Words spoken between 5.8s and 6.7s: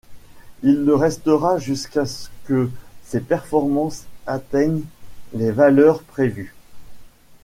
prévues.